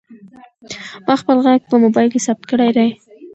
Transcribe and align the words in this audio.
ما 1.05 1.13
خپل 1.21 1.37
غږ 1.45 1.59
په 1.71 1.75
موبایل 1.83 2.09
کې 2.13 2.23
ثبت 2.27 2.43
کړی 2.51 2.69
دی. 2.77 2.89